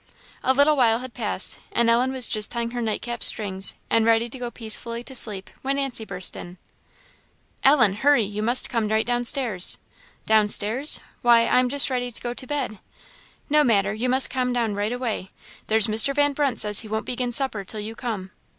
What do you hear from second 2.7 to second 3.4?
her nightcap